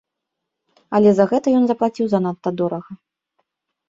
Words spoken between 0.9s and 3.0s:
Але за гэта ён заплаціў занадта дорага.